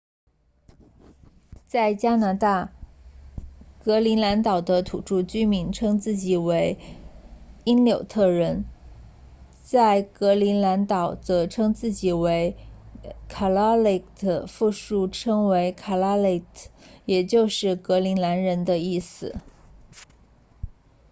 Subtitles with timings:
[1.67, 2.71] 在加拿大
[3.83, 6.79] 格陵兰岛的土著居民称自己为
[7.65, 8.65] 因纽特人
[9.63, 12.57] 在格陵兰岛则称自己为
[13.29, 15.05] kalaalleq 复数
[15.45, 16.45] 为 kalaallit
[17.05, 19.35] 也就是格陵兰人的意思